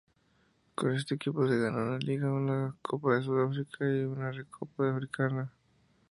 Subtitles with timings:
[0.73, 5.53] Con este equipo gana una Liga, una Copa de Sudáfrica y una Recopa Africana.